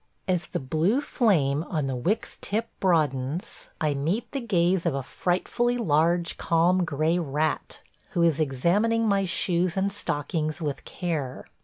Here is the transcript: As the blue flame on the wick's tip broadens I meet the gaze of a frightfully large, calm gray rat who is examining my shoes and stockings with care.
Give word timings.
As 0.35 0.47
the 0.47 0.59
blue 0.59 0.99
flame 0.99 1.63
on 1.65 1.85
the 1.85 1.95
wick's 1.95 2.39
tip 2.41 2.69
broadens 2.79 3.69
I 3.79 3.93
meet 3.93 4.31
the 4.31 4.39
gaze 4.41 4.83
of 4.87 4.95
a 4.95 5.03
frightfully 5.03 5.77
large, 5.77 6.37
calm 6.37 6.83
gray 6.85 7.19
rat 7.19 7.83
who 8.13 8.23
is 8.23 8.39
examining 8.39 9.07
my 9.07 9.25
shoes 9.25 9.77
and 9.77 9.93
stockings 9.93 10.59
with 10.59 10.85
care. 10.85 11.45